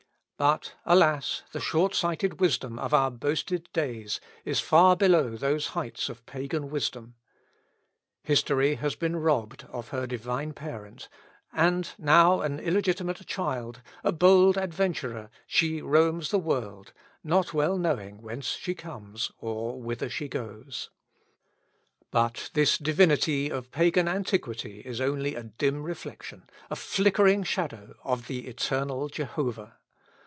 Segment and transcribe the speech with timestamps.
[0.49, 1.43] But, alas!
[1.51, 6.71] the short sighted wisdom of our boasted days is far below those heights of Pagan
[6.71, 7.13] wisdom.
[8.23, 11.07] History has been robbed of her divine parent,
[11.53, 16.91] and now an illegitimate child, a bold adventurer, she roams the world,
[17.23, 20.89] not well knowing whence she comes, or whither she goes.
[20.89, 22.33] From ζαω, I live.
[22.33, 28.25] But this divinity of Pagan antiquity is only a dim reflection, a flickering shadow of
[28.25, 29.77] the Eternal Jehovah.